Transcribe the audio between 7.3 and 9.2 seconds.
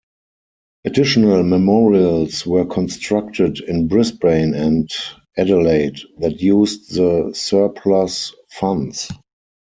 surplus funds.